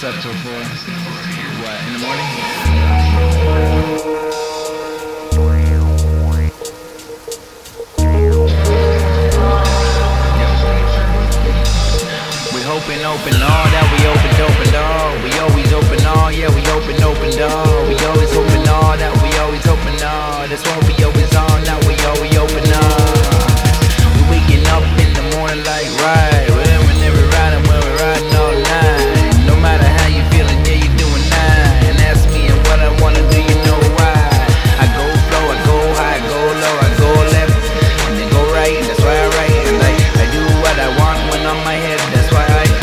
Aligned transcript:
It's 0.00 0.04
up 0.04 0.14
till 0.22 0.30
four. 0.30 0.52
What 0.54 1.74
in 1.88 1.92
the 1.94 1.98
morning? 1.98 2.22
We 12.54 12.60
hoping 12.62 13.02
open 13.02 13.42
all 13.42 13.66
that 13.74 13.86
we 13.90 14.06
open 14.06 14.38
open 14.38 14.70
all. 14.78 15.18
We 15.24 15.34
always 15.40 15.72
open 15.72 16.06
all, 16.06 16.30
yeah 16.30 16.46
we 16.54 16.60
open 16.70 17.02
open. 17.02 17.07
That's 42.14 42.32
why 42.32 42.46
I 42.46 42.77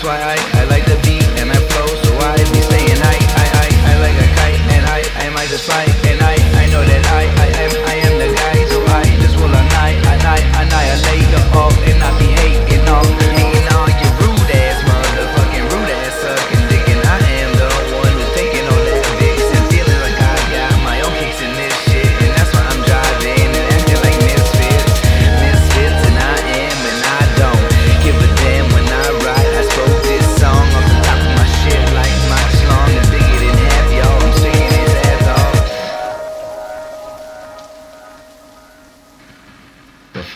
That's 0.00 0.08
why 0.08 0.32
I, 0.32 0.62
I 0.62 0.64
like 0.64 0.86
the 0.86 0.96
beat 1.04 1.28
and 1.38 1.50
I 1.50 1.56
flow, 1.56 1.86
so 1.86 2.16
I 2.16 2.38
be 2.54 2.62
saying 2.62 2.96
I, 3.02 3.16
I, 3.36 3.46
I, 3.52 3.92
I 3.92 4.00
like 4.00 4.16
a 4.16 4.28
kite 4.40 4.60
and 4.72 4.86
I, 4.86 5.26
I 5.26 5.28
might 5.28 5.50
just 5.50 5.66
fly. 5.66 5.89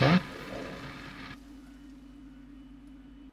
alpha 0.01 0.34